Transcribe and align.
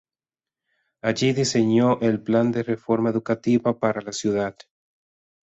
Allí 1.03 1.31
diseñó 1.31 1.99
el 1.99 2.23
Plan 2.23 2.51
de 2.51 2.63
reforma 2.63 3.11
educativa 3.11 3.77
para 3.77 4.01
la 4.01 4.11
ciudad. 4.13 4.57